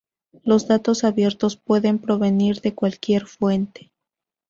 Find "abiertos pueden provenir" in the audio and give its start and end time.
1.03-2.61